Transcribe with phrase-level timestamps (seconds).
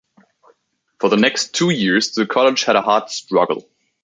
[0.99, 3.69] For the next two years the college had a hard struggle.